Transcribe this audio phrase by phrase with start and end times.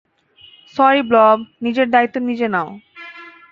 [0.75, 2.69] Sorry, ব্লব, নিজের দায়িত্ব নিজে নাও।